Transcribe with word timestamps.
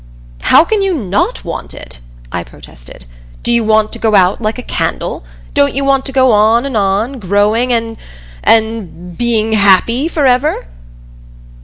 "How 0.45 0.65
can 0.65 0.81
you 0.81 0.95
not 0.95 1.45
want 1.45 1.75
it!" 1.75 1.99
I 2.31 2.43
protested. 2.43 3.05
"Do 3.43 3.51
you 3.51 3.63
want 3.63 3.91
to 3.93 3.99
go 3.99 4.15
out 4.15 4.41
like 4.41 4.57
a 4.57 4.63
candle? 4.63 5.23
Don't 5.53 5.75
you 5.75 5.85
want 5.85 6.05
to 6.05 6.11
go 6.11 6.31
on 6.31 6.65
and 6.65 6.75
on 6.75 7.19
growing 7.19 7.71
and 7.71 7.97
and 8.43 9.15
being 9.15 9.51
happy, 9.51 10.07
forever?" 10.07 10.65